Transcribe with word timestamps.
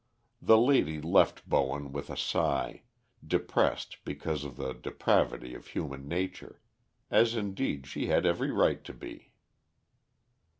The 0.41 0.57
lady 0.57 0.99
left 0.99 1.47
Bowen 1.47 1.91
with 1.91 2.09
a 2.09 2.17
sigh, 2.17 2.81
depressed 3.23 3.97
because 4.03 4.43
of 4.43 4.55
the 4.57 4.73
depravity 4.73 5.53
of 5.53 5.67
human 5.67 6.07
nature; 6.07 6.59
as 7.11 7.35
indeed 7.35 7.85
she 7.85 8.07
had 8.07 8.25
every 8.25 8.49
right 8.49 8.83
to 8.85 8.95
be. 8.95 9.31